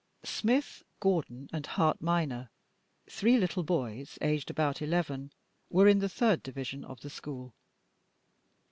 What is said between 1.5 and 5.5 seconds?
and Hart minor, three little boys aged about eleven,